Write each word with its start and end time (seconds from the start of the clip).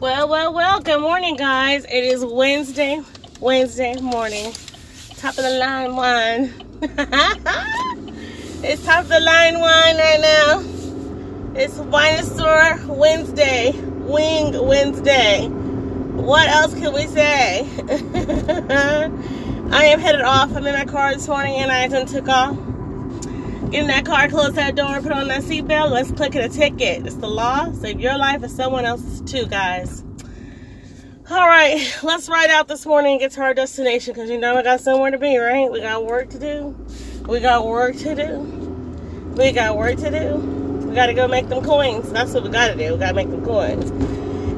Well, 0.00 0.30
well, 0.30 0.54
well, 0.54 0.80
good 0.80 1.02
morning, 1.02 1.36
guys. 1.36 1.84
It 1.84 2.04
is 2.04 2.24
Wednesday, 2.24 3.02
Wednesday 3.38 4.00
morning. 4.00 4.54
Top 5.18 5.36
of 5.36 5.44
the 5.44 5.58
line 5.58 5.94
wine. 5.94 6.54
it's 8.64 8.82
top 8.86 9.02
of 9.02 9.08
the 9.10 9.20
line 9.20 9.60
wine 9.60 9.98
right 9.98 10.20
now. 10.22 10.64
It's 11.54 11.74
Winosaur 11.74 12.86
Wednesday, 12.86 13.72
Wing 13.72 14.66
Wednesday. 14.66 15.46
What 15.48 16.48
else 16.48 16.72
can 16.72 16.94
we 16.94 17.06
say? 17.06 17.68
I 19.70 19.84
am 19.84 20.00
headed 20.00 20.22
off. 20.22 20.56
I'm 20.56 20.66
in 20.66 20.72
my 20.76 20.86
car 20.86 21.12
this 21.12 21.28
morning 21.28 21.56
and 21.56 21.70
I 21.70 21.88
just 21.88 22.14
took 22.14 22.26
off. 22.26 22.56
Get 23.70 23.82
in 23.82 23.86
that 23.86 24.04
car, 24.04 24.26
close 24.26 24.54
that 24.54 24.74
door, 24.74 25.00
put 25.00 25.12
on 25.12 25.28
that 25.28 25.42
seatbelt. 25.42 25.92
Let's 25.92 26.10
click 26.10 26.34
a 26.34 26.48
ticket. 26.48 27.06
It's 27.06 27.14
the 27.14 27.28
law. 27.28 27.70
Save 27.70 28.00
your 28.00 28.18
life 28.18 28.42
and 28.42 28.50
someone 28.50 28.84
else's 28.84 29.20
too, 29.20 29.46
guys. 29.46 30.02
All 31.30 31.46
right, 31.46 31.80
let's 32.02 32.28
ride 32.28 32.50
out 32.50 32.66
this 32.66 32.84
morning 32.84 33.12
and 33.12 33.20
get 33.20 33.30
to 33.32 33.42
our 33.42 33.54
destination 33.54 34.12
because 34.12 34.28
you 34.28 34.38
know 34.38 34.56
we 34.56 34.64
got 34.64 34.80
somewhere 34.80 35.12
to 35.12 35.18
be, 35.18 35.36
right? 35.36 35.70
We 35.70 35.80
got 35.80 36.04
work 36.04 36.30
to 36.30 36.38
do. 36.40 36.76
We 37.28 37.38
got 37.38 37.64
work 37.64 37.94
to 37.98 38.16
do. 38.16 38.40
We 39.36 39.52
got 39.52 39.78
work 39.78 39.98
to 39.98 40.10
do. 40.10 40.34
We 40.88 40.92
got 40.96 41.06
to 41.06 41.14
go 41.14 41.28
make 41.28 41.48
them 41.48 41.62
coins. 41.62 42.10
That's 42.10 42.34
what 42.34 42.42
we 42.42 42.48
got 42.48 42.72
to 42.72 42.74
do. 42.74 42.94
We 42.94 42.98
got 42.98 43.10
to 43.10 43.14
make 43.14 43.30
them 43.30 43.44
coins. 43.44 43.92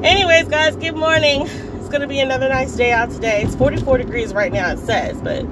Anyways, 0.03 0.47
guys, 0.47 0.75
good 0.75 0.95
morning. 0.95 1.41
It's 1.43 1.89
going 1.89 2.01
to 2.01 2.07
be 2.07 2.19
another 2.19 2.49
nice 2.49 2.75
day 2.75 2.91
out 2.91 3.11
today. 3.11 3.43
It's 3.43 3.55
44 3.55 3.99
degrees 3.99 4.33
right 4.33 4.51
now, 4.51 4.71
it 4.71 4.79
says, 4.79 5.21
but 5.21 5.45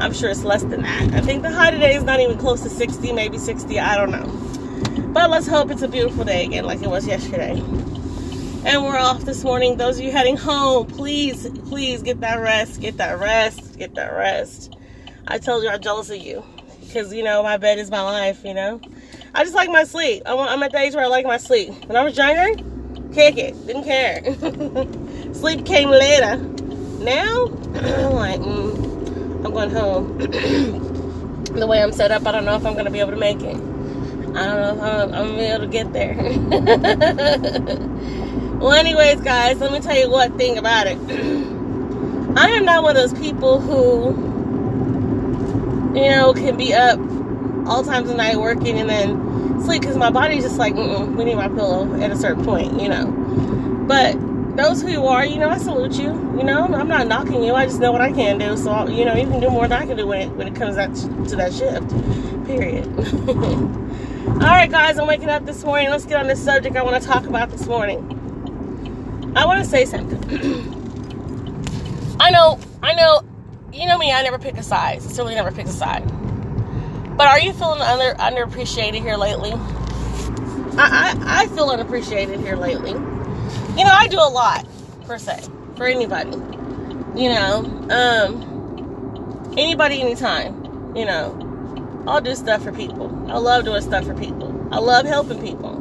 I'm 0.00 0.12
sure 0.12 0.30
it's 0.30 0.44
less 0.44 0.62
than 0.62 0.82
that. 0.82 1.12
I 1.14 1.20
think 1.20 1.42
the 1.42 1.50
high 1.50 1.72
today 1.72 1.96
is 1.96 2.04
not 2.04 2.20
even 2.20 2.38
close 2.38 2.62
to 2.62 2.70
60, 2.70 3.12
maybe 3.12 3.36
60. 3.36 3.80
I 3.80 3.96
don't 3.96 4.10
know. 4.10 5.12
But 5.12 5.30
let's 5.30 5.46
hope 5.46 5.70
it's 5.70 5.82
a 5.82 5.88
beautiful 5.88 6.24
day 6.24 6.44
again 6.44 6.64
like 6.64 6.82
it 6.82 6.88
was 6.88 7.06
yesterday. 7.06 7.60
And 8.64 8.84
we're 8.84 8.98
off 8.98 9.22
this 9.22 9.42
morning. 9.42 9.76
Those 9.76 9.98
of 9.98 10.04
you 10.04 10.12
heading 10.12 10.36
home, 10.36 10.86
please, 10.86 11.48
please 11.68 12.02
get 12.02 12.20
that 12.20 12.40
rest. 12.40 12.80
Get 12.80 12.98
that 12.98 13.18
rest. 13.18 13.78
Get 13.78 13.94
that 13.96 14.12
rest. 14.12 14.76
I 15.26 15.38
told 15.38 15.64
you 15.64 15.68
I'm 15.68 15.80
jealous 15.80 16.10
of 16.10 16.18
you. 16.18 16.44
Because, 16.80 17.12
you 17.12 17.24
know, 17.24 17.42
my 17.42 17.56
bed 17.56 17.78
is 17.78 17.90
my 17.90 18.02
life, 18.02 18.44
you 18.44 18.54
know. 18.54 18.80
I 19.34 19.42
just 19.42 19.54
like 19.54 19.68
my 19.68 19.84
sleep. 19.84 20.22
I'm 20.26 20.62
at 20.62 20.72
the 20.72 20.78
age 20.78 20.94
where 20.94 21.04
I 21.04 21.08
like 21.08 21.26
my 21.26 21.38
sleep. 21.38 21.70
When 21.86 21.96
I 21.96 22.04
was 22.04 22.16
younger, 22.16 22.62
kick 23.12 23.36
it. 23.36 23.54
Didn't 23.66 23.84
care. 23.84 24.22
sleep 25.34 25.66
came 25.66 25.90
later. 25.90 26.36
Now, 27.02 27.46
I'm 27.74 28.12
like, 28.14 28.40
mm. 28.40 28.87
I'm 29.48 29.54
going 29.54 29.70
home. 29.70 30.18
the 30.18 31.66
way 31.66 31.82
I'm 31.82 31.92
set 31.92 32.10
up, 32.10 32.26
I 32.26 32.32
don't 32.32 32.44
know 32.44 32.56
if 32.56 32.66
I'm 32.66 32.74
going 32.74 32.84
to 32.84 32.90
be 32.90 33.00
able 33.00 33.12
to 33.12 33.16
make 33.16 33.40
it. 33.40 33.56
I 33.56 33.60
don't 33.60 34.36
know 34.36 34.74
if 34.74 34.82
I'm, 34.82 35.10
going 35.10 35.32
to 35.32 35.38
be 35.38 35.44
able 35.44 35.60
to 35.60 35.66
get 35.68 35.94
there. 35.94 36.14
well, 38.58 38.72
anyways, 38.72 39.22
guys, 39.22 39.58
let 39.58 39.72
me 39.72 39.80
tell 39.80 39.96
you 39.96 40.10
one 40.10 40.36
thing 40.36 40.58
about 40.58 40.86
it. 40.86 40.98
I 42.36 42.50
am 42.50 42.66
not 42.66 42.82
one 42.82 42.94
of 42.94 43.10
those 43.10 43.18
people 43.18 43.58
who, 43.58 44.10
you 45.98 46.10
know, 46.10 46.34
can 46.34 46.58
be 46.58 46.74
up 46.74 46.98
all 47.66 47.82
times 47.82 48.10
of 48.10 48.16
night 48.16 48.36
working 48.36 48.78
and 48.78 48.90
then 48.90 49.62
sleep 49.62 49.80
because 49.80 49.96
my 49.96 50.10
body's 50.10 50.42
just 50.42 50.58
like, 50.58 50.74
we 50.74 51.24
need 51.24 51.36
my 51.36 51.48
pillow 51.48 51.90
at 52.02 52.10
a 52.10 52.16
certain 52.16 52.44
point, 52.44 52.78
you 52.78 52.90
know. 52.90 53.06
But 53.88 54.14
those 54.58 54.82
who 54.82 54.88
you 54.88 55.06
are, 55.06 55.24
you 55.24 55.38
know, 55.38 55.48
I 55.48 55.58
salute 55.58 55.94
you. 55.94 56.08
You 56.36 56.42
know, 56.42 56.64
I'm 56.64 56.88
not 56.88 57.06
knocking 57.06 57.42
you. 57.42 57.54
I 57.54 57.64
just 57.64 57.80
know 57.80 57.92
what 57.92 58.00
I 58.00 58.12
can 58.12 58.38
do. 58.38 58.56
So, 58.56 58.88
you 58.88 59.04
know, 59.04 59.14
you 59.14 59.26
can 59.26 59.40
do 59.40 59.50
more 59.50 59.68
than 59.68 59.80
I 59.80 59.86
can 59.86 59.96
do 59.96 60.06
when 60.06 60.22
it, 60.22 60.30
when 60.32 60.48
it 60.48 60.56
comes 60.56 60.74
that, 60.76 60.94
to 61.28 61.36
that 61.36 61.52
shift. 61.52 61.88
Period. 62.46 62.86
All 64.28 64.54
right, 64.54 64.70
guys, 64.70 64.98
I'm 64.98 65.06
waking 65.06 65.28
up 65.28 65.46
this 65.46 65.64
morning. 65.64 65.90
Let's 65.90 66.04
get 66.04 66.18
on 66.18 66.26
this 66.26 66.42
subject 66.42 66.76
I 66.76 66.82
want 66.82 67.00
to 67.00 67.08
talk 67.08 67.24
about 67.26 67.50
this 67.50 67.66
morning. 67.66 67.98
I 69.36 69.44
want 69.46 69.62
to 69.62 69.68
say 69.68 69.84
something. 69.84 70.18
I 72.20 72.30
know, 72.30 72.58
I 72.82 72.94
know, 72.94 73.22
you 73.72 73.86
know 73.86 73.96
me, 73.96 74.12
I 74.12 74.22
never 74.22 74.38
pick 74.38 74.56
a 74.56 74.62
side. 74.62 75.02
Certainly 75.02 75.36
never 75.36 75.52
pick 75.52 75.66
a 75.66 75.70
side. 75.70 76.04
But 77.16 77.28
are 77.28 77.40
you 77.40 77.52
feeling 77.52 77.80
under 77.80 78.14
underappreciated 78.18 79.00
here 79.00 79.16
lately? 79.16 79.52
I, 80.76 81.14
I, 81.16 81.42
I 81.42 81.46
feel 81.48 81.70
unappreciated 81.70 82.40
here 82.40 82.56
lately 82.56 82.94
you 83.78 83.84
know, 83.84 83.92
I 83.92 84.08
do 84.08 84.18
a 84.18 84.28
lot 84.28 84.66
per 85.06 85.18
se 85.18 85.40
for 85.76 85.86
anybody. 85.86 86.32
You 87.14 87.30
know, 87.30 87.64
um, 87.90 89.54
anybody, 89.56 90.00
anytime. 90.00 90.96
You 90.96 91.04
know, 91.04 92.04
I'll 92.08 92.20
do 92.20 92.34
stuff 92.34 92.64
for 92.64 92.72
people. 92.72 93.08
I 93.30 93.38
love 93.38 93.64
doing 93.64 93.80
stuff 93.82 94.04
for 94.04 94.14
people. 94.14 94.68
I 94.72 94.78
love 94.78 95.06
helping 95.06 95.40
people. 95.40 95.76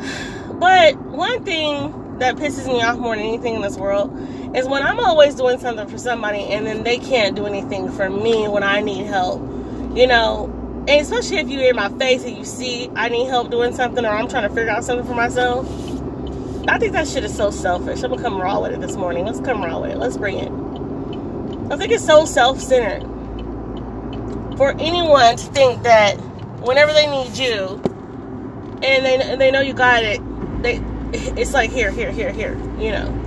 But 0.54 0.96
one 0.96 1.44
thing 1.44 2.18
that 2.20 2.36
pisses 2.36 2.66
me 2.68 2.80
off 2.80 2.96
more 2.96 3.16
than 3.16 3.24
anything 3.24 3.56
in 3.56 3.60
this 3.60 3.76
world 3.76 4.16
is 4.56 4.68
when 4.68 4.84
I'm 4.84 5.00
always 5.00 5.34
doing 5.34 5.58
something 5.58 5.88
for 5.88 5.98
somebody 5.98 6.44
and 6.44 6.64
then 6.64 6.84
they 6.84 6.96
can't 6.96 7.34
do 7.34 7.44
anything 7.44 7.90
for 7.90 8.08
me 8.08 8.46
when 8.46 8.62
I 8.62 8.80
need 8.80 9.04
help. 9.04 9.40
You 9.96 10.06
know, 10.06 10.44
and 10.88 11.00
especially 11.00 11.38
if 11.38 11.48
you're 11.48 11.68
in 11.68 11.76
my 11.76 11.88
face 11.98 12.24
and 12.24 12.36
you 12.36 12.44
see 12.44 12.88
I 12.94 13.08
need 13.08 13.26
help 13.26 13.50
doing 13.50 13.74
something 13.74 14.04
or 14.04 14.10
I'm 14.10 14.28
trying 14.28 14.48
to 14.48 14.54
figure 14.54 14.70
out 14.70 14.84
something 14.84 15.06
for 15.06 15.14
myself 15.14 15.66
I 16.66 16.78
think 16.78 16.92
that 16.92 17.06
shit 17.06 17.24
is 17.24 17.36
so 17.36 17.50
selfish. 17.50 18.02
I'm 18.02 18.10
gonna 18.10 18.22
come 18.22 18.40
raw 18.40 18.60
with 18.60 18.72
it 18.72 18.80
this 18.80 18.96
morning. 18.96 19.26
Let's 19.26 19.40
come 19.40 19.62
raw 19.62 19.80
with 19.80 19.90
it. 19.90 19.98
Let's 19.98 20.16
bring 20.16 20.38
it. 20.38 20.50
I 21.72 21.76
think 21.76 21.92
it's 21.92 22.04
so 22.04 22.24
self-centered 22.24 23.02
for 24.56 24.72
anyone 24.78 25.36
to 25.36 25.44
think 25.46 25.82
that 25.82 26.14
whenever 26.62 26.92
they 26.92 27.06
need 27.06 27.36
you 27.36 27.80
and 28.82 29.04
they 29.04 29.20
and 29.20 29.40
they 29.40 29.50
know 29.50 29.60
you 29.60 29.74
got 29.74 30.02
it, 30.02 30.20
they 30.62 30.80
it's 31.12 31.52
like 31.52 31.70
here, 31.70 31.90
here, 31.90 32.10
here, 32.10 32.32
here. 32.32 32.56
You 32.78 32.92
know. 32.92 33.20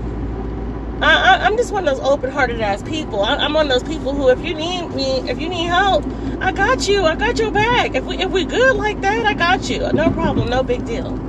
I, 1.00 1.46
am 1.46 1.58
just 1.58 1.72
one 1.72 1.88
of 1.88 1.96
those 1.96 2.04
open-hearted 2.08 2.60
ass 2.60 2.82
people. 2.82 3.22
I, 3.22 3.36
am 3.46 3.54
one 3.54 3.70
of 3.70 3.80
those 3.80 3.88
people 3.88 4.16
who, 4.16 4.30
if 4.30 4.44
you 4.44 4.56
need 4.56 4.88
me, 4.96 5.30
if 5.30 5.40
you 5.40 5.48
need 5.48 5.66
help, 5.68 6.04
I 6.42 6.52
got 6.52 6.88
you. 6.88 7.04
I 7.04 7.16
got 7.16 7.38
your 7.38 7.52
back. 7.52 7.94
If 7.94 8.04
we 8.06 8.18
if 8.18 8.32
we 8.32 8.46
good 8.46 8.76
like 8.76 9.02
that, 9.02 9.26
I 9.26 9.36
got 9.36 9.70
you. 9.70 9.80
No 9.94 10.10
problem. 10.10 10.50
No 10.50 10.64
big 10.64 10.86
deal. 10.86 11.27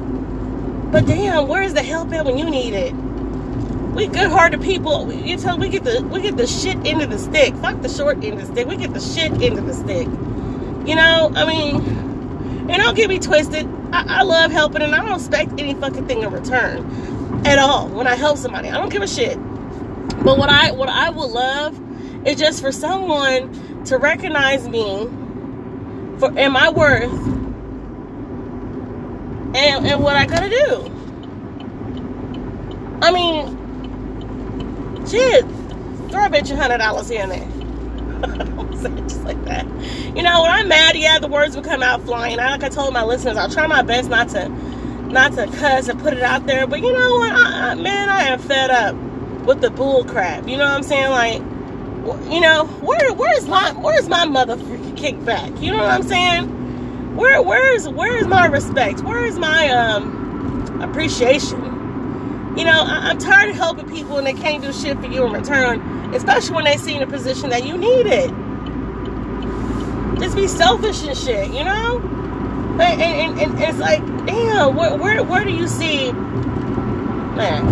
But 0.90 1.06
damn, 1.06 1.48
where's 1.48 1.74
the 1.74 1.82
help 1.82 2.12
at 2.12 2.24
when 2.24 2.38
you 2.38 2.48
need 2.48 2.72
it? 2.72 2.94
We 3.94 4.06
good-hearted 4.06 4.62
people. 4.62 5.12
You 5.12 5.36
tell 5.36 5.58
we 5.58 5.68
get 5.68 5.84
the 5.84 6.02
we 6.02 6.22
get 6.22 6.36
the 6.36 6.46
shit 6.46 6.86
into 6.86 7.06
the 7.06 7.18
stick. 7.18 7.54
Fuck 7.56 7.82
the 7.82 7.88
short 7.88 8.24
end 8.24 8.40
of 8.40 8.46
the 8.46 8.52
stick. 8.54 8.66
We 8.66 8.76
get 8.76 8.94
the 8.94 9.00
shit 9.00 9.32
into 9.42 9.60
the 9.60 9.74
stick. 9.74 10.06
You 10.86 10.94
know, 10.94 11.30
I 11.34 11.44
mean, 11.44 11.76
and 12.70 12.82
don't 12.82 12.94
get 12.94 13.08
me 13.08 13.18
twisted. 13.18 13.68
I, 13.92 14.20
I 14.20 14.22
love 14.22 14.50
helping, 14.50 14.82
and 14.82 14.94
I 14.94 15.04
don't 15.04 15.14
expect 15.14 15.52
any 15.58 15.74
fucking 15.74 16.06
thing 16.06 16.22
in 16.22 16.30
return 16.30 17.46
at 17.46 17.58
all 17.58 17.88
when 17.88 18.06
I 18.06 18.14
help 18.14 18.38
somebody. 18.38 18.68
I 18.68 18.78
don't 18.78 18.90
give 18.90 19.02
a 19.02 19.08
shit. 19.08 19.36
But 20.24 20.38
what 20.38 20.48
I 20.48 20.72
what 20.72 20.88
I 20.88 21.10
would 21.10 21.30
love 21.30 21.78
is 22.26 22.36
just 22.36 22.62
for 22.62 22.72
someone 22.72 23.84
to 23.84 23.98
recognize 23.98 24.66
me 24.68 25.06
for 26.18 26.32
and 26.38 26.52
my 26.52 26.70
worth 26.70 27.37
and, 29.58 29.86
and 29.86 30.02
what 30.02 30.16
I 30.16 30.26
gotta 30.26 30.48
do. 30.48 30.94
I 33.02 33.10
mean, 33.12 33.56
shit, 35.06 35.44
throw 36.10 36.24
a 36.24 36.28
bitch 36.28 36.50
a 36.50 36.56
hundred 36.56 36.78
dollars 36.78 37.08
here 37.08 37.22
and 37.22 37.32
there. 37.32 37.48
just 39.08 39.24
like 39.24 39.42
that. 39.44 39.66
You 40.16 40.22
know, 40.22 40.42
when 40.42 40.50
I'm 40.50 40.68
mad, 40.68 40.96
yeah, 40.96 41.18
the 41.18 41.28
words 41.28 41.56
would 41.56 41.64
come 41.64 41.82
out 41.82 42.02
flying. 42.02 42.36
Like 42.36 42.62
I 42.62 42.68
told 42.68 42.92
my 42.92 43.04
listeners, 43.04 43.36
I'll 43.36 43.50
try 43.50 43.66
my 43.66 43.82
best 43.82 44.08
not 44.08 44.28
to, 44.30 44.48
not 44.48 45.32
to 45.34 45.46
cuss 45.46 45.88
and 45.88 46.00
put 46.00 46.12
it 46.12 46.22
out 46.22 46.46
there. 46.46 46.66
But 46.66 46.80
you 46.80 46.92
know 46.92 47.16
what, 47.16 47.32
I, 47.32 47.70
I, 47.70 47.74
man, 47.74 48.08
I 48.08 48.22
am 48.24 48.38
fed 48.38 48.70
up 48.70 48.94
with 49.44 49.60
the 49.60 49.70
bull 49.70 50.04
crap. 50.04 50.48
You 50.48 50.56
know 50.56 50.64
what 50.64 50.74
I'm 50.74 50.82
saying? 50.82 51.10
Like, 51.10 51.38
you 52.32 52.40
know, 52.40 52.66
where, 52.80 53.12
where's 53.12 53.46
my, 53.46 53.72
where's 53.72 54.08
my 54.08 54.24
motherfucking 54.24 54.96
kickback? 54.96 55.60
You 55.60 55.72
know 55.72 55.78
what 55.78 55.90
I'm 55.90 56.02
saying? 56.02 56.57
Where 57.18 57.42
where's 57.42 57.88
where's 57.88 58.28
my 58.28 58.46
respect? 58.46 59.00
Where's 59.00 59.38
my 59.40 59.68
um 59.70 60.80
appreciation? 60.80 61.60
You 62.56 62.64
know, 62.64 62.84
I, 62.86 63.10
am 63.10 63.18
tired 63.18 63.50
of 63.50 63.56
helping 63.56 63.88
people 63.90 64.18
and 64.18 64.26
they 64.26 64.34
can't 64.34 64.62
do 64.62 64.72
shit 64.72 64.98
for 65.00 65.06
you 65.06 65.26
in 65.26 65.32
return, 65.32 65.80
especially 66.14 66.54
when 66.54 66.64
they 66.64 66.76
see 66.76 66.94
in 66.94 67.02
a 67.02 67.08
position 67.08 67.50
that 67.50 67.66
you 67.66 67.76
need 67.76 68.06
it. 68.06 68.30
Just 70.20 70.36
be 70.36 70.46
selfish 70.46 71.04
and 71.04 71.16
shit, 71.16 71.48
you 71.52 71.64
know? 71.64 71.98
And, 72.80 73.02
and, 73.02 73.40
and 73.40 73.60
it's 73.60 73.78
like, 73.78 74.00
damn, 74.26 74.76
where, 74.76 74.96
where, 74.96 75.22
where 75.22 75.44
do 75.44 75.50
you 75.50 75.68
see, 75.68 76.10
man? 76.12 77.66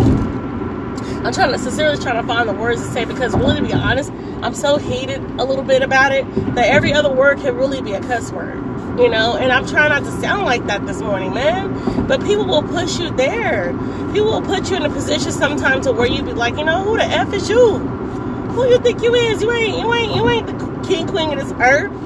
I'm 1.25 1.33
trying 1.33 1.51
to 1.51 1.59
sincerely 1.59 1.97
trying 1.97 2.21
to 2.21 2.27
find 2.27 2.47
the 2.47 2.53
words 2.53 2.81
to 2.81 2.87
say 2.91 3.05
because 3.05 3.33
really 3.35 3.57
to 3.57 3.65
be 3.65 3.73
honest, 3.73 4.11
I'm 4.41 4.53
so 4.53 4.77
hated 4.77 5.21
a 5.39 5.43
little 5.43 5.63
bit 5.63 5.83
about 5.83 6.11
it 6.11 6.25
that 6.55 6.67
every 6.67 6.93
other 6.93 7.13
word 7.13 7.39
can 7.39 7.55
really 7.55 7.81
be 7.81 7.93
a 7.93 8.01
cuss 8.01 8.31
word 8.31 8.66
you 8.97 9.09
know, 9.09 9.35
and 9.35 9.51
I'm 9.51 9.67
trying 9.67 9.89
not 9.89 10.03
to 10.03 10.11
sound 10.21 10.45
like 10.45 10.65
that 10.65 10.85
this 10.87 11.01
morning, 11.01 11.33
man. 11.33 12.07
But 12.07 12.23
people 12.23 12.45
will 12.45 12.63
push 12.63 12.99
you 12.99 13.11
there. 13.11 13.71
People 14.11 14.31
will 14.31 14.41
put 14.41 14.71
you 14.71 14.77
in 14.77 14.83
a 14.83 14.89
position 14.89 15.31
sometimes 15.31 15.85
to 15.85 15.91
where 15.91 16.07
you'd 16.07 16.25
be 16.25 16.33
like, 16.33 16.57
you 16.57 16.65
know, 16.65 16.83
who 16.83 16.97
the 16.97 17.03
F 17.03 17.31
is 17.33 17.47
you? 17.49 17.77
Who 17.77 18.67
you 18.67 18.79
think 18.79 19.03
you 19.03 19.13
is? 19.13 19.41
You 19.41 19.51
ain't, 19.51 19.77
you 19.77 19.93
ain't, 19.93 20.15
you 20.15 20.27
ain't 20.27 20.47
the 20.47 20.87
king, 20.87 21.07
queen 21.07 21.37
of 21.37 21.39
this 21.39 21.53
earth. 21.59 21.91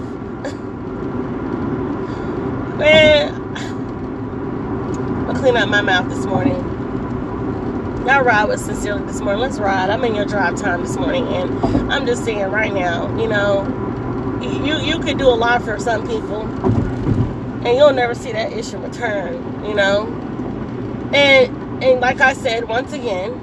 man, 2.78 3.56
I'll 5.28 5.36
clean 5.36 5.56
up 5.56 5.70
my 5.70 5.82
mouth 5.82 6.10
this 6.10 6.26
morning. 6.26 6.56
y'all 8.06 8.24
ride 8.24 8.46
with 8.50 8.60
Sincerely 8.60 9.06
this 9.06 9.22
morning. 9.22 9.40
Let's 9.40 9.60
ride. 9.60 9.90
I'm 9.90 10.04
in 10.04 10.14
your 10.14 10.26
drive 10.26 10.60
time 10.60 10.82
this 10.82 10.98
morning, 10.98 11.26
and 11.28 11.94
I'm 11.94 12.06
just 12.06 12.26
saying 12.26 12.52
right 12.52 12.74
now, 12.74 13.08
you 13.18 13.30
know, 13.30 13.64
you 14.42 14.78
you 14.80 15.00
could 15.00 15.18
do 15.18 15.28
a 15.28 15.38
lot 15.38 15.62
for 15.62 15.80
some 15.80 16.06
people, 16.08 16.44
and 17.66 17.78
you'll 17.78 17.94
never 17.94 18.16
see 18.16 18.32
that 18.32 18.54
issue 18.54 18.78
return. 18.78 19.66
You 19.66 19.76
know, 19.76 20.08
and 21.14 21.84
and 21.84 22.00
like 22.00 22.22
I 22.22 22.34
said, 22.34 22.68
once 22.68 22.94
again, 22.94 23.34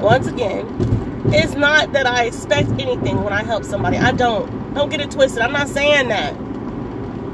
once 0.00 0.26
again, 0.26 0.66
it's 1.32 1.54
not 1.54 1.92
that 1.92 2.06
I 2.06 2.24
expect 2.24 2.70
anything 2.78 3.22
when 3.22 3.32
I 3.32 3.42
help 3.42 3.64
somebody. 3.64 3.96
I 3.96 4.12
don't. 4.12 4.74
Don't 4.74 4.90
get 4.90 5.00
it 5.00 5.10
twisted. 5.10 5.40
I'm 5.40 5.52
not 5.52 5.68
saying 5.68 6.08
that. 6.08 6.34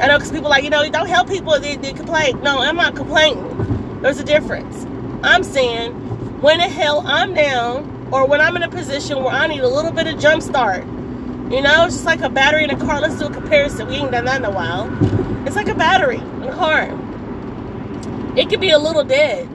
I 0.00 0.08
know 0.08 0.18
because 0.18 0.32
people 0.32 0.50
like, 0.50 0.64
you 0.64 0.70
know, 0.70 0.88
don't 0.90 1.08
help 1.08 1.28
people, 1.28 1.58
they, 1.60 1.76
they 1.76 1.92
complain. 1.92 2.40
No, 2.42 2.58
I'm 2.58 2.76
not 2.76 2.96
complaining. 2.96 4.00
There's 4.02 4.18
a 4.18 4.24
difference. 4.24 4.86
I'm 5.22 5.44
saying 5.44 5.92
when 6.40 6.58
the 6.58 6.64
hell 6.64 7.02
I'm 7.06 7.32
down 7.32 8.08
or 8.12 8.26
when 8.26 8.40
I'm 8.40 8.56
in 8.56 8.62
a 8.62 8.68
position 8.68 9.22
where 9.22 9.32
I 9.32 9.46
need 9.46 9.60
a 9.60 9.68
little 9.68 9.92
bit 9.92 10.06
of 10.06 10.18
jump 10.18 10.42
start. 10.42 10.84
You 11.50 11.60
know, 11.60 11.84
it's 11.84 11.94
just 11.94 12.06
like 12.06 12.20
a 12.20 12.30
battery 12.30 12.64
in 12.64 12.70
a 12.70 12.76
car. 12.76 13.00
Let's 13.00 13.18
do 13.18 13.26
a 13.26 13.30
comparison. 13.30 13.86
We 13.86 13.96
ain't 13.96 14.10
done 14.10 14.24
that 14.24 14.38
in 14.38 14.44
a 14.44 14.50
while. 14.50 14.88
It's 15.46 15.56
like 15.56 15.68
a 15.68 15.74
battery 15.74 16.16
in 16.16 16.44
a 16.44 16.54
car. 16.54 16.88
It 18.36 18.48
could 18.48 18.60
be 18.60 18.70
a 18.70 18.78
little 18.78 19.04
dead. 19.04 19.46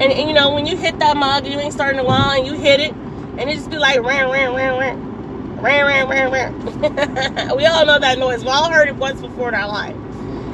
And, 0.00 0.12
and 0.12 0.28
you 0.28 0.34
know, 0.34 0.52
when 0.52 0.66
you 0.66 0.76
hit 0.76 0.98
that 0.98 1.16
mug, 1.16 1.46
you 1.46 1.58
ain't 1.58 1.72
starting 1.72 1.98
to 1.98 2.04
while, 2.04 2.30
and 2.30 2.46
you 2.46 2.54
hit 2.54 2.80
it, 2.80 2.92
and 2.92 3.48
it 3.48 3.54
just 3.54 3.70
be 3.70 3.78
like 3.78 4.02
ran, 4.02 4.30
ran, 4.30 4.54
ran, 4.54 4.78
ran, 4.78 5.62
ran, 5.62 5.86
ran, 5.86 6.08
ran, 6.08 6.32
ran. 6.32 7.56
we 7.56 7.66
all 7.66 7.86
know 7.86 7.98
that 7.98 8.18
noise. 8.18 8.44
We 8.44 8.50
all 8.50 8.70
heard 8.70 8.88
it 8.88 8.96
once 8.96 9.20
before 9.20 9.48
in 9.48 9.54
our 9.54 9.68
life. 9.68 9.96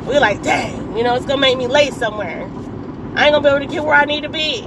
We're 0.07 0.21
like, 0.21 0.43
dang, 0.43 0.97
you 0.97 1.03
know, 1.03 1.15
it's 1.15 1.27
gonna 1.27 1.41
make 1.41 1.59
me 1.59 1.67
late 1.67 1.95
somewhere. 1.95 2.43
I 3.17 3.27
ain't 3.27 3.35
gonna 3.35 3.41
be 3.41 3.49
able 3.49 3.61
to 3.61 3.67
get 3.67 3.85
where 3.85 3.95
I 3.95 4.05
need 4.05 4.23
to 4.23 4.29
be 4.29 4.63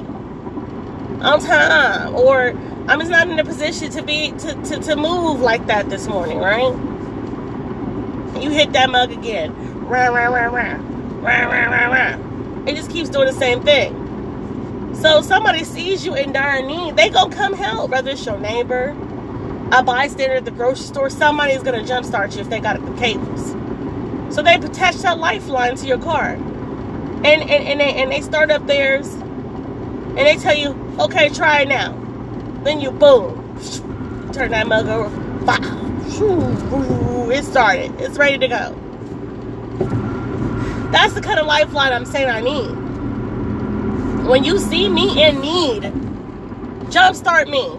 on 1.22 1.40
time, 1.40 2.16
or 2.16 2.54
I'm 2.88 3.00
just 3.00 3.12
not 3.12 3.30
in 3.30 3.38
a 3.38 3.44
position 3.44 3.92
to 3.92 4.02
be 4.02 4.32
to, 4.32 4.54
to, 4.64 4.80
to 4.80 4.96
move 4.96 5.42
like 5.42 5.68
that 5.68 5.90
this 5.90 6.08
morning, 6.08 6.40
right? 6.40 6.74
You 8.42 8.50
hit 8.52 8.74
that 8.74 8.90
mug 8.90 9.12
again. 9.12 9.54
Rah, 9.88 10.08
rah, 10.08 10.28
rah, 10.28 10.46
rah. 10.46 10.78
Rah, 11.22 11.46
rah, 11.46 11.66
rah, 11.66 11.88
rah. 11.88 12.66
It 12.66 12.76
just 12.76 12.90
keeps 12.90 13.10
doing 13.10 13.28
the 13.28 13.34
same 13.34 13.62
thing. 13.64 14.96
So 14.96 15.22
somebody 15.22 15.66
sees 15.66 16.06
you 16.06 16.16
in 16.16 16.32
dire 16.32 16.62
need, 16.62 16.96
they 16.96 17.10
gonna 17.10 17.36
come 17.36 17.54
help, 17.54 17.92
whether 17.92 18.12
it's 18.12 18.26
your 18.26 18.40
neighbor, 18.40 18.96
a 19.74 19.84
bystander 19.84 20.36
at 20.36 20.46
the 20.46 20.52
grocery 20.52 20.86
store, 20.86 21.10
somebody 21.10 21.54
is 21.54 21.64
gonna 21.64 21.84
jumpstart 21.84 22.36
you 22.36 22.42
if 22.42 22.50
they 22.50 22.62
got 22.62 22.84
the 22.86 22.94
cables. 22.94 23.56
So 24.34 24.42
they 24.42 24.56
attach 24.56 24.96
that 24.98 25.20
lifeline 25.20 25.76
to 25.78 25.88
your 25.88 26.00
car. 26.00 26.32
And 26.32 27.26
and, 27.26 27.52
and 27.52 27.80
they 27.82 27.94
and 27.96 28.12
they 28.12 28.22
start 28.22 28.50
up 28.50 28.66
theirs 28.68 29.12
and 29.14 30.18
they 30.18 30.38
tell 30.38 30.56
you, 30.56 30.70
okay, 31.00 31.30
try 31.30 31.62
it 31.62 31.68
now. 31.68 32.07
Then 32.68 32.82
you 32.82 32.92
boom. 32.92 33.32
Turn 34.34 34.52
that 34.52 34.68
mug 34.68 34.88
over. 34.88 35.10
It 37.32 37.46
started. 37.46 37.94
It's 37.98 38.18
ready 38.18 38.38
to 38.40 38.48
go. 38.50 38.76
That's 40.92 41.14
the 41.14 41.22
kind 41.22 41.40
of 41.40 41.46
lifeline 41.46 41.94
I'm 41.94 42.04
saying 42.04 42.28
I 42.28 42.42
need. 42.42 44.28
When 44.28 44.44
you 44.44 44.60
see 44.60 44.90
me 44.90 45.24
in 45.24 45.40
need, 45.40 45.84
jumpstart 46.92 47.50
me. 47.50 47.72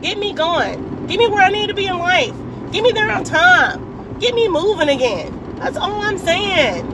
Get 0.00 0.16
me 0.16 0.32
going. 0.32 1.08
Get 1.08 1.18
me 1.18 1.26
where 1.26 1.42
I 1.42 1.48
need 1.50 1.66
to 1.66 1.74
be 1.74 1.88
in 1.88 1.98
life. 1.98 2.32
Get 2.70 2.84
me 2.84 2.92
there 2.92 3.10
on 3.10 3.24
time. 3.24 4.20
Get 4.20 4.32
me 4.36 4.46
moving 4.46 4.90
again. 4.90 5.56
That's 5.56 5.76
all 5.76 6.00
I'm 6.02 6.18
saying. 6.18 6.86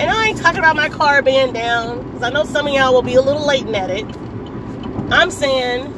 And 0.00 0.08
I 0.10 0.28
ain't 0.28 0.38
talking 0.38 0.60
about 0.60 0.76
my 0.76 0.88
car 0.88 1.20
being 1.20 1.52
down, 1.52 2.04
because 2.04 2.22
I 2.22 2.30
know 2.30 2.44
some 2.44 2.66
of 2.66 2.72
y'all 2.72 2.94
will 2.94 3.02
be 3.02 3.16
a 3.16 3.20
little 3.20 3.46
late 3.46 3.66
at 3.66 3.90
it. 3.90 4.06
I'm 5.12 5.30
saying 5.30 5.92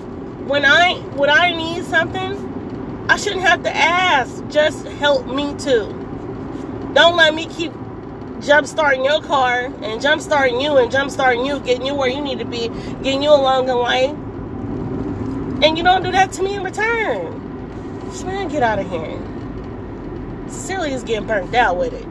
when 0.48 0.64
I 0.64 0.94
when 1.14 1.28
I 1.28 1.52
need 1.52 1.84
something, 1.84 3.06
I 3.08 3.16
shouldn't 3.16 3.42
have 3.42 3.62
to 3.64 3.76
ask. 3.76 4.46
Just 4.48 4.86
help 4.86 5.26
me 5.26 5.54
too. 5.58 5.94
Don't 6.94 7.16
let 7.16 7.34
me 7.34 7.46
keep 7.46 7.72
jump 8.40 8.66
starting 8.66 9.04
your 9.04 9.20
car 9.20 9.66
and 9.82 10.00
jump 10.00 10.22
starting 10.22 10.58
you 10.60 10.78
and 10.78 10.90
jump 10.90 11.10
starting 11.10 11.44
you, 11.44 11.60
getting 11.60 11.84
you 11.84 11.94
where 11.94 12.08
you 12.08 12.22
need 12.22 12.38
to 12.38 12.46
be, 12.46 12.68
getting 13.02 13.22
you 13.22 13.30
along 13.30 13.68
in 13.68 13.76
life. 13.76 14.10
And 15.62 15.76
you 15.76 15.84
don't 15.84 16.02
do 16.02 16.10
that 16.12 16.32
to 16.32 16.42
me 16.42 16.54
in 16.54 16.62
return. 16.62 17.34
Man, 18.24 18.48
get 18.48 18.62
out 18.62 18.78
of 18.78 18.90
here. 18.90 19.20
Silly 20.48 20.92
is 20.92 21.02
getting 21.02 21.26
burnt 21.26 21.54
out 21.54 21.76
with 21.76 21.92
it. 21.92 22.04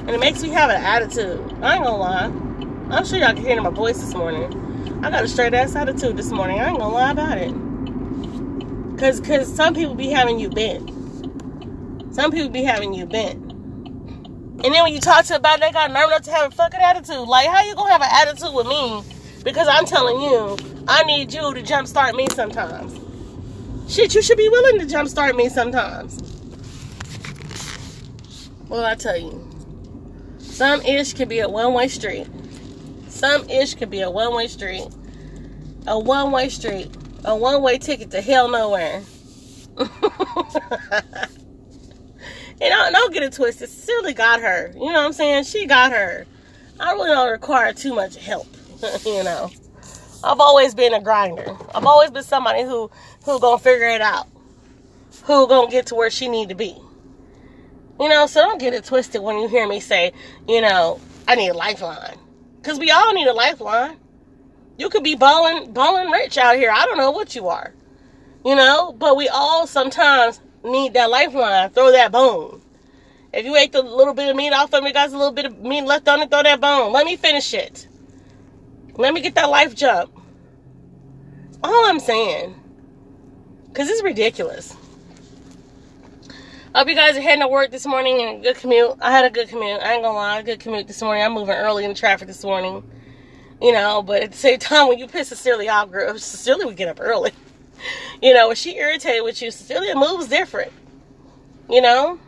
And 0.00 0.10
it 0.10 0.20
makes 0.20 0.42
me 0.42 0.50
have 0.50 0.70
an 0.70 0.82
attitude. 0.82 1.40
I 1.62 1.76
ain't 1.76 1.84
gonna 1.84 1.96
lie. 1.96 2.30
I'm 2.94 3.04
sure 3.04 3.18
y'all 3.18 3.32
can 3.32 3.44
hear 3.44 3.60
my 3.60 3.70
voice 3.70 4.00
this 4.00 4.14
morning. 4.14 4.63
I 5.04 5.10
got 5.10 5.22
a 5.22 5.28
straight 5.28 5.52
ass 5.52 5.76
attitude 5.76 6.16
this 6.16 6.30
morning. 6.30 6.60
I 6.60 6.70
ain't 6.70 6.78
gonna 6.78 6.94
lie 6.94 7.10
about 7.10 7.36
it. 7.36 7.52
Cause 8.98 9.20
cause 9.20 9.54
some 9.54 9.74
people 9.74 9.94
be 9.94 10.08
having 10.08 10.40
you 10.40 10.48
bent. 10.48 10.88
Some 12.14 12.30
people 12.30 12.48
be 12.48 12.62
having 12.62 12.94
you 12.94 13.04
bent. 13.04 13.34
And 13.34 14.64
then 14.64 14.82
when 14.82 14.94
you 14.94 15.00
talk 15.00 15.26
to 15.26 15.36
about 15.36 15.58
it, 15.58 15.60
they 15.60 15.72
got 15.72 15.90
nerve 15.90 16.08
enough 16.08 16.22
to 16.22 16.30
have 16.30 16.50
a 16.50 16.54
fucking 16.56 16.80
attitude. 16.80 17.28
Like, 17.28 17.48
how 17.48 17.62
you 17.64 17.74
gonna 17.74 17.92
have 17.92 18.00
an 18.00 18.08
attitude 18.12 18.54
with 18.54 18.66
me? 18.66 19.02
Because 19.44 19.68
I'm 19.68 19.84
telling 19.84 20.22
you, 20.22 20.56
I 20.88 21.04
need 21.04 21.34
you 21.34 21.52
to 21.52 21.62
jumpstart 21.62 22.14
me 22.14 22.26
sometimes. 22.32 22.98
Shit, 23.92 24.14
you 24.14 24.22
should 24.22 24.38
be 24.38 24.48
willing 24.48 24.78
to 24.78 24.86
jumpstart 24.86 25.36
me 25.36 25.50
sometimes. 25.50 26.18
Well, 28.70 28.86
I 28.86 28.94
tell 28.94 29.18
you, 29.18 29.46
some 30.38 30.80
ish 30.80 31.12
can 31.12 31.28
be 31.28 31.40
a 31.40 31.48
one 31.50 31.74
way 31.74 31.88
street. 31.88 32.26
Some 33.24 33.48
ish 33.48 33.74
could 33.76 33.88
be 33.88 34.02
a 34.02 34.10
one 34.10 34.34
way 34.34 34.48
street. 34.48 34.86
A 35.86 35.98
one 35.98 36.30
way 36.30 36.50
street. 36.50 36.90
A 37.24 37.34
one 37.34 37.62
way 37.62 37.78
ticket 37.78 38.10
to 38.10 38.20
hell 38.20 38.50
nowhere. 38.50 39.02
And 42.60 42.70
don't, 42.70 42.92
don't 42.92 43.12
get 43.12 43.22
it 43.24 43.32
twisted. 43.32 43.68
Cecily 43.68 44.12
got 44.14 44.40
her. 44.40 44.70
You 44.74 44.86
know 44.86 44.92
what 44.92 45.06
I'm 45.06 45.12
saying? 45.12 45.44
She 45.44 45.66
got 45.66 45.90
her. 45.90 46.24
I 46.78 46.92
really 46.92 47.08
don't 47.08 47.30
require 47.30 47.72
too 47.72 47.94
much 47.94 48.16
help. 48.16 48.46
you 49.04 49.24
know. 49.24 49.50
I've 50.22 50.38
always 50.40 50.74
been 50.74 50.94
a 50.94 51.00
grinder. 51.00 51.56
I've 51.74 51.84
always 51.84 52.10
been 52.10 52.22
somebody 52.22 52.62
who 52.62 52.90
who 53.24 53.40
gonna 53.40 53.58
figure 53.58 53.88
it 53.88 54.00
out. 54.00 54.28
Who 55.24 55.48
gonna 55.48 55.70
get 55.70 55.86
to 55.86 55.94
where 55.94 56.10
she 56.10 56.28
need 56.28 56.50
to 56.50 56.54
be. 56.54 56.76
You 57.98 58.08
know, 58.08 58.26
so 58.26 58.42
don't 58.42 58.60
get 58.60 58.72
it 58.72 58.84
twisted 58.84 59.20
when 59.20 59.38
you 59.38 59.48
hear 59.48 59.66
me 59.66 59.80
say, 59.80 60.12
you 60.46 60.60
know, 60.60 61.00
I 61.26 61.34
need 61.34 61.48
a 61.48 61.54
lifeline. 61.54 62.18
Cause 62.64 62.78
we 62.78 62.90
all 62.90 63.12
need 63.12 63.26
a 63.26 63.34
lifeline. 63.34 63.98
You 64.78 64.88
could 64.88 65.04
be 65.04 65.14
balling 65.14 65.72
balling 65.72 66.10
rich 66.10 66.38
out 66.38 66.56
here. 66.56 66.70
I 66.72 66.86
don't 66.86 66.96
know 66.96 67.10
what 67.10 67.34
you 67.34 67.48
are. 67.48 67.74
You 68.44 68.56
know, 68.56 68.92
but 68.92 69.16
we 69.16 69.28
all 69.28 69.66
sometimes 69.66 70.40
need 70.64 70.94
that 70.94 71.10
lifeline, 71.10 71.70
throw 71.70 71.92
that 71.92 72.10
bone. 72.10 72.62
If 73.32 73.44
you 73.44 73.54
ate 73.56 73.72
the 73.72 73.82
little 73.82 74.14
bit 74.14 74.30
of 74.30 74.36
meat 74.36 74.52
off 74.52 74.72
of 74.72 74.82
me, 74.82 74.92
got 74.92 75.10
a 75.10 75.12
little 75.12 75.32
bit 75.32 75.46
of 75.46 75.58
meat 75.58 75.82
left 75.82 76.08
on 76.08 76.20
it, 76.22 76.30
throw 76.30 76.42
that 76.42 76.60
bone. 76.60 76.92
Let 76.92 77.04
me 77.04 77.16
finish 77.16 77.52
it. 77.52 77.86
Let 78.96 79.12
me 79.12 79.20
get 79.20 79.34
that 79.34 79.50
life 79.50 79.74
jump. 79.74 80.16
All 81.62 81.86
I'm 81.86 82.00
saying. 82.00 82.54
Because 83.68 83.88
it's 83.88 84.02
ridiculous. 84.02 84.76
Hope 86.74 86.88
you 86.88 86.96
guys 86.96 87.16
are 87.16 87.20
heading 87.20 87.42
to 87.42 87.46
work 87.46 87.70
this 87.70 87.86
morning 87.86 88.20
and 88.20 88.42
good 88.42 88.56
commute. 88.56 88.96
I 89.00 89.12
had 89.12 89.24
a 89.24 89.30
good 89.30 89.48
commute. 89.48 89.80
I 89.80 89.92
ain't 89.92 90.02
gonna 90.02 90.16
lie, 90.16 90.42
good 90.42 90.58
commute 90.58 90.88
this 90.88 91.00
morning. 91.00 91.22
I'm 91.22 91.32
moving 91.32 91.54
early 91.54 91.84
in 91.84 91.90
the 91.90 91.94
traffic 91.94 92.26
this 92.26 92.42
morning. 92.42 92.82
You 93.62 93.72
know, 93.72 94.02
but 94.02 94.24
at 94.24 94.32
the 94.32 94.36
same 94.36 94.58
time, 94.58 94.88
when 94.88 94.98
you 94.98 95.06
piss 95.06 95.28
Cecilia 95.28 95.70
off, 95.70 95.92
girl, 95.92 96.18
Cecilia 96.18 96.66
would 96.66 96.76
get 96.76 96.88
up 96.88 96.98
early. 97.00 97.30
You 98.22 98.32
know, 98.32 98.46
when 98.46 98.56
she 98.56 98.76
irritated 98.76 99.22
with 99.24 99.42
you, 99.42 99.50
Cecilia 99.50 99.94
moves 99.94 100.28
different. 100.28 100.72
You 101.68 101.82
know? 101.82 102.18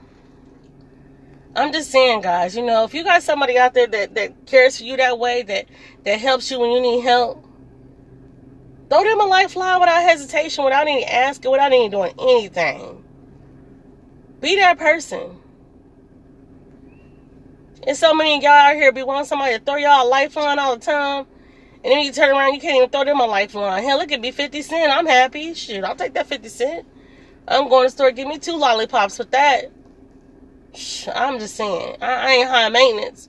I'm 1.55 1.73
just 1.73 1.91
saying, 1.91 2.21
guys, 2.21 2.55
you 2.55 2.63
know, 2.63 2.85
if 2.85 2.93
you 2.93 3.03
got 3.03 3.23
somebody 3.23 3.57
out 3.57 3.73
there 3.73 3.87
that, 3.87 4.15
that 4.15 4.47
cares 4.47 4.77
for 4.77 4.85
you 4.85 4.99
that 4.99 5.19
way, 5.19 5.43
that, 5.45 5.67
that 6.05 6.21
helps 6.21 6.51
you 6.51 6.61
when 6.61 6.73
you 6.73 6.83
need 6.83 7.01
help, 7.01 7.43
throw 8.91 9.03
them 9.03 9.21
a 9.21 9.25
lifeline 9.25 9.81
without 9.81 10.03
hesitation, 10.03 10.65
without 10.65 10.87
any 10.87 11.05
asking, 11.05 11.51
without 11.51 11.73
any 11.73 11.89
doing 11.89 12.13
anything. 12.19 13.03
Be 14.41 14.57
that 14.57 14.79
person. 14.79 15.41
And 17.87 17.97
so 17.97 18.13
many 18.15 18.43
y'all 18.43 18.51
out 18.51 18.75
here 18.75 18.93
be 18.93 19.03
wanting 19.03 19.27
somebody 19.27 19.57
to 19.57 19.65
throw 19.65 19.77
y'all 19.77 20.07
a 20.07 20.09
lifeline 20.09 20.59
all 20.59 20.77
the 20.77 20.85
time. 20.85 21.27
And 21.85 21.93
then 21.93 22.01
you 22.01 22.13
turn 22.13 22.31
around, 22.31 22.55
you 22.55 22.61
can't 22.61 22.77
even 22.77 22.91
throw 22.91 23.05
them 23.05 23.21
a 23.21 23.27
lifeline. 23.27 23.85
Hell, 23.85 24.01
it 24.01 24.09
could 24.09 24.23
be 24.23 24.33
50 24.33 24.61
cent. 24.63 24.93
I'm 24.93 25.07
happy. 25.07 25.55
Shoot, 25.55 25.85
I'll 25.85 25.95
take 25.95 26.15
that 26.15 26.27
50 26.27 26.49
cent. 26.49 26.87
I'm 27.47 27.69
going 27.69 27.87
to 27.87 27.91
store, 27.91 28.11
give 28.11 28.27
me 28.27 28.39
two 28.39 28.57
lollipops 28.57 29.19
with 29.19 29.31
that. 29.31 29.71
I'm 31.15 31.39
just 31.39 31.55
saying, 31.55 31.97
I, 32.03 32.07
I 32.07 32.31
ain't 32.33 32.49
high 32.49 32.69
maintenance. 32.69 33.29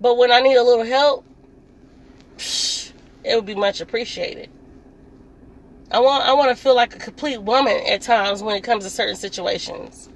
But 0.00 0.18
when 0.18 0.32
I 0.32 0.40
need 0.40 0.56
a 0.56 0.62
little 0.62 0.84
help, 0.84 1.24
it 2.36 3.36
would 3.36 3.46
be 3.46 3.54
much 3.54 3.80
appreciated. 3.80 4.50
I 5.90 6.00
want 6.00 6.24
I 6.24 6.32
want 6.32 6.50
to 6.50 6.60
feel 6.60 6.74
like 6.74 6.96
a 6.96 6.98
complete 6.98 7.40
woman 7.40 7.80
at 7.88 8.02
times 8.02 8.42
when 8.42 8.56
it 8.56 8.62
comes 8.62 8.84
to 8.84 8.90
certain 8.90 9.16
situations. 9.16 10.08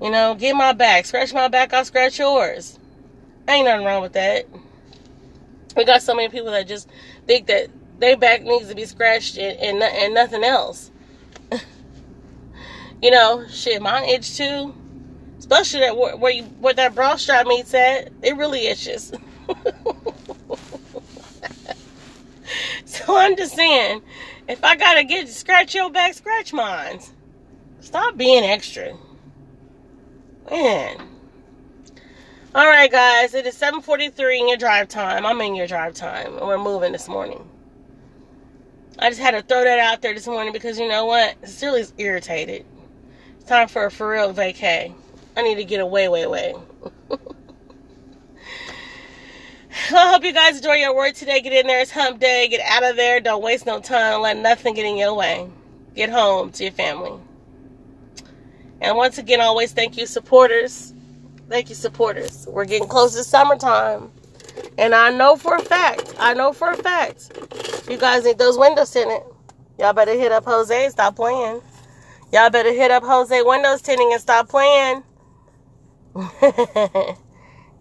You 0.00 0.10
know, 0.10 0.34
get 0.34 0.56
my 0.56 0.72
back, 0.72 1.04
scratch 1.04 1.34
my 1.34 1.48
back, 1.48 1.74
I'll 1.74 1.84
scratch 1.84 2.18
yours. 2.18 2.78
Ain't 3.46 3.66
nothing 3.66 3.84
wrong 3.84 4.00
with 4.00 4.14
that. 4.14 4.46
We 5.76 5.84
got 5.84 6.02
so 6.02 6.14
many 6.14 6.28
people 6.28 6.50
that 6.52 6.66
just 6.66 6.88
think 7.26 7.46
that 7.48 7.68
their 7.98 8.16
back 8.16 8.42
needs 8.42 8.68
to 8.68 8.74
be 8.74 8.86
scratched 8.86 9.36
and, 9.36 9.58
and, 9.58 9.82
and 9.82 10.14
nothing 10.14 10.42
else. 10.42 10.90
you 13.02 13.10
know, 13.10 13.46
shit, 13.48 13.82
mine 13.82 14.08
itch 14.08 14.36
too. 14.36 14.74
Especially 15.38 15.80
that 15.80 15.96
where, 15.96 16.16
where 16.16 16.32
you 16.32 16.44
where 16.44 16.74
that 16.74 16.94
bra 16.94 17.16
strap 17.16 17.46
meets 17.46 17.74
at, 17.74 18.10
it 18.22 18.36
really 18.36 18.66
itches. 18.66 19.12
so 22.84 23.16
I'm 23.16 23.36
just 23.36 23.54
saying, 23.54 24.02
if 24.48 24.62
I 24.64 24.76
gotta 24.76 25.04
get 25.04 25.28
scratch 25.28 25.74
your 25.74 25.90
back, 25.90 26.14
scratch 26.14 26.52
mine. 26.52 27.00
Stop 27.80 28.16
being 28.16 28.44
extra. 28.44 28.96
Man. 30.50 30.96
Alright 32.52 32.90
guys, 32.90 33.34
it 33.34 33.46
is 33.46 33.56
7.43 33.56 34.40
in 34.40 34.48
your 34.48 34.56
drive 34.56 34.88
time. 34.88 35.24
I'm 35.24 35.40
in 35.40 35.54
your 35.54 35.68
drive 35.68 35.94
time. 35.94 36.36
And 36.38 36.46
we're 36.46 36.58
moving 36.58 36.90
this 36.90 37.06
morning. 37.08 37.48
I 38.98 39.10
just 39.10 39.20
had 39.20 39.30
to 39.30 39.42
throw 39.42 39.62
that 39.62 39.78
out 39.78 40.02
there 40.02 40.12
this 40.12 40.26
morning 40.26 40.52
because 40.52 40.76
you 40.78 40.88
know 40.88 41.04
what? 41.04 41.40
Celia's 41.42 41.94
irritated. 41.98 42.66
It's 43.36 43.44
time 43.44 43.68
for 43.68 43.86
a 43.86 43.90
for 43.92 44.10
real 44.10 44.34
vacay. 44.34 44.92
I 45.36 45.42
need 45.42 45.54
to 45.54 45.64
get 45.64 45.78
away, 45.78 46.08
way, 46.08 46.26
way. 46.26 46.54
I 49.92 50.10
hope 50.10 50.24
you 50.24 50.32
guys 50.32 50.56
enjoy 50.56 50.74
your 50.74 50.96
work 50.96 51.14
today. 51.14 51.40
Get 51.40 51.52
in 51.52 51.68
there. 51.68 51.80
It's 51.80 51.92
hump 51.92 52.18
day. 52.18 52.48
Get 52.48 52.60
out 52.60 52.82
of 52.82 52.96
there. 52.96 53.20
Don't 53.20 53.42
waste 53.42 53.66
no 53.66 53.80
time. 53.80 54.20
Let 54.22 54.36
nothing 54.36 54.74
get 54.74 54.84
in 54.84 54.96
your 54.96 55.14
way. 55.14 55.48
Get 55.94 56.10
home 56.10 56.50
to 56.52 56.64
your 56.64 56.72
family. 56.72 57.20
And 58.80 58.96
once 58.96 59.18
again, 59.18 59.40
always 59.40 59.72
thank 59.72 59.96
you, 59.96 60.06
supporters. 60.06 60.94
Thank 61.48 61.68
you, 61.68 61.74
supporters. 61.74 62.46
We're 62.48 62.64
getting 62.64 62.88
close 62.88 63.14
to 63.16 63.24
summertime. 63.24 64.10
And 64.78 64.94
I 64.94 65.10
know 65.10 65.36
for 65.36 65.56
a 65.56 65.62
fact, 65.62 66.14
I 66.18 66.34
know 66.34 66.52
for 66.52 66.70
a 66.70 66.76
fact, 66.76 67.32
you 67.88 67.96
guys 67.98 68.24
need 68.24 68.38
those 68.38 68.58
windows 68.58 68.90
tinted. 68.90 69.22
Y'all 69.78 69.92
better 69.92 70.12
hit 70.12 70.32
up 70.32 70.44
Jose 70.44 70.84
and 70.84 70.92
stop 70.92 71.16
playing. 71.16 71.62
Y'all 72.32 72.50
better 72.50 72.72
hit 72.72 72.92
up 72.92 73.02
Jose 73.02 73.42
Windows 73.42 73.82
Tinting 73.82 74.12
and 74.12 74.20
stop 74.20 74.48
playing. 74.48 75.02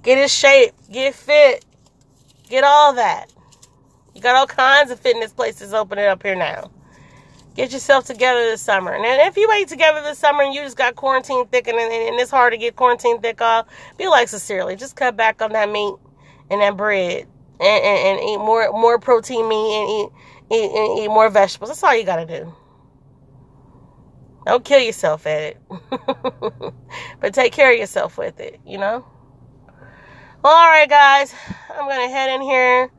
get 0.01 0.17
in 0.17 0.27
shape, 0.27 0.73
get 0.91 1.13
fit, 1.13 1.65
get 2.49 2.63
all 2.63 2.93
that. 2.93 3.31
You 4.15 4.21
got 4.21 4.35
all 4.35 4.47
kinds 4.47 4.89
of 4.89 4.99
fitness 4.99 5.31
places 5.33 5.73
opening 5.73 6.05
up 6.05 6.23
here 6.23 6.35
now. 6.35 6.71
Get 7.59 7.73
yourself 7.73 8.05
together 8.05 8.39
this 8.39 8.61
summer. 8.61 8.93
And 8.93 9.03
if 9.03 9.35
you 9.35 9.51
ain't 9.51 9.67
together 9.67 10.01
this 10.01 10.17
summer 10.17 10.43
and 10.43 10.53
you 10.53 10.61
just 10.61 10.77
got 10.77 10.95
quarantine 10.95 11.45
thick 11.47 11.67
and, 11.67 11.77
and 11.77 12.17
it's 12.17 12.31
hard 12.31 12.53
to 12.53 12.57
get 12.57 12.77
quarantine 12.77 13.19
thick 13.19 13.41
off, 13.41 13.67
be 13.97 14.07
like 14.07 14.29
sincerely. 14.29 14.77
Just 14.77 14.95
cut 14.95 15.17
back 15.17 15.41
on 15.41 15.51
that 15.51 15.69
meat 15.69 15.93
and 16.49 16.61
that 16.61 16.77
bread 16.77 17.27
and, 17.59 17.83
and, 17.83 18.17
and 18.17 18.29
eat 18.29 18.37
more 18.37 18.71
more 18.71 18.97
protein 18.97 19.49
meat 19.49 19.75
and 19.75 19.89
eat, 19.89 20.09
eat, 20.55 20.71
and 20.71 20.99
eat 20.99 21.07
more 21.09 21.29
vegetables. 21.29 21.69
That's 21.69 21.83
all 21.83 21.93
you 21.93 22.05
got 22.05 22.25
to 22.25 22.25
do. 22.25 22.55
Don't 24.45 24.63
kill 24.63 24.79
yourself 24.79 25.27
at 25.27 25.41
it. 25.41 25.57
but 27.19 27.33
take 27.33 27.51
care 27.51 27.73
of 27.73 27.77
yourself 27.77 28.17
with 28.17 28.39
it, 28.39 28.61
you 28.65 28.77
know? 28.77 29.05
Well, 30.41 30.53
all 30.53 30.69
right, 30.69 30.89
guys. 30.89 31.35
I'm 31.71 31.89
going 31.89 32.07
to 32.07 32.15
head 32.15 32.33
in 32.35 32.41
here. 32.41 32.89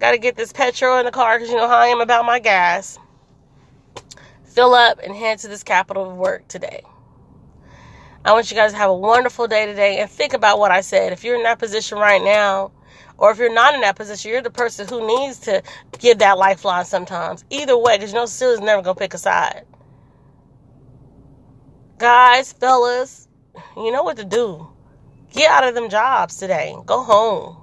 Got 0.00 0.10
to 0.10 0.18
get 0.18 0.36
this 0.36 0.52
petrol 0.52 0.98
in 0.98 1.06
the 1.06 1.12
car 1.12 1.38
because 1.38 1.50
you 1.50 1.56
know 1.56 1.66
how 1.66 1.78
I 1.78 1.86
am 1.86 2.02
about 2.02 2.26
my 2.26 2.40
gas. 2.40 2.98
Fill 4.50 4.74
up 4.74 4.98
and 5.02 5.14
head 5.14 5.38
to 5.40 5.48
this 5.48 5.62
capital 5.62 6.10
of 6.10 6.16
work 6.16 6.48
today. 6.48 6.82
I 8.24 8.32
want 8.32 8.50
you 8.50 8.56
guys 8.56 8.72
to 8.72 8.78
have 8.78 8.90
a 8.90 8.94
wonderful 8.94 9.46
day 9.46 9.64
today 9.64 9.98
and 10.00 10.10
think 10.10 10.34
about 10.34 10.58
what 10.58 10.72
I 10.72 10.80
said. 10.80 11.12
If 11.12 11.22
you're 11.22 11.36
in 11.36 11.44
that 11.44 11.60
position 11.60 11.98
right 11.98 12.22
now, 12.22 12.72
or 13.16 13.30
if 13.30 13.38
you're 13.38 13.54
not 13.54 13.74
in 13.74 13.80
that 13.82 13.94
position, 13.96 14.32
you're 14.32 14.42
the 14.42 14.50
person 14.50 14.88
who 14.88 15.06
needs 15.06 15.38
to 15.40 15.62
give 15.98 16.18
that 16.18 16.36
lifeline 16.36 16.84
sometimes. 16.84 17.44
Either 17.48 17.78
way, 17.78 17.96
because 17.96 18.12
you 18.12 18.18
know 18.18 18.24
Celia's 18.24 18.60
never 18.60 18.82
to 18.82 18.94
pick 18.94 19.14
a 19.14 19.18
side. 19.18 19.64
Guys, 21.98 22.52
fellas, 22.52 23.28
you 23.76 23.92
know 23.92 24.02
what 24.02 24.16
to 24.16 24.24
do. 24.24 24.66
Get 25.32 25.50
out 25.50 25.64
of 25.64 25.74
them 25.74 25.88
jobs 25.88 26.38
today. 26.38 26.74
Go 26.86 27.04
home. 27.04 27.56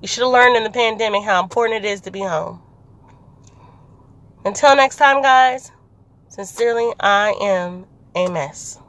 You 0.00 0.08
should 0.08 0.22
have 0.22 0.32
learned 0.32 0.56
in 0.56 0.62
the 0.62 0.70
pandemic 0.70 1.24
how 1.24 1.42
important 1.42 1.84
it 1.84 1.88
is 1.88 2.02
to 2.02 2.10
be 2.12 2.20
home. 2.20 2.62
Until 4.44 4.76
next 4.76 4.96
time, 4.96 5.22
guys, 5.22 5.70
sincerely, 6.28 6.92
I 7.00 7.30
am 7.40 7.86
a 8.16 8.28
mess. 8.28 8.81